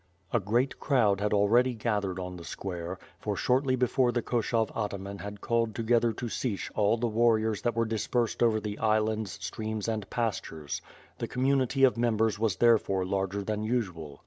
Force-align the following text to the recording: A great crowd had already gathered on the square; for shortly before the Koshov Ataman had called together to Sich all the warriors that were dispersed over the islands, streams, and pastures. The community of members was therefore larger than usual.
A 0.33 0.39
great 0.39 0.79
crowd 0.79 1.21
had 1.21 1.31
already 1.31 1.75
gathered 1.75 2.17
on 2.17 2.35
the 2.37 2.43
square; 2.43 2.97
for 3.19 3.35
shortly 3.35 3.75
before 3.75 4.11
the 4.11 4.23
Koshov 4.23 4.75
Ataman 4.75 5.19
had 5.19 5.41
called 5.41 5.75
together 5.75 6.11
to 6.11 6.27
Sich 6.27 6.71
all 6.73 6.97
the 6.97 7.05
warriors 7.05 7.61
that 7.61 7.75
were 7.75 7.85
dispersed 7.85 8.41
over 8.41 8.59
the 8.59 8.79
islands, 8.79 9.33
streams, 9.39 9.87
and 9.87 10.09
pastures. 10.09 10.81
The 11.19 11.27
community 11.27 11.83
of 11.83 11.97
members 11.97 12.39
was 12.39 12.55
therefore 12.55 13.05
larger 13.05 13.43
than 13.43 13.61
usual. 13.61 14.19